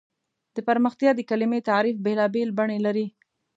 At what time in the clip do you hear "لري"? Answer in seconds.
2.85-3.05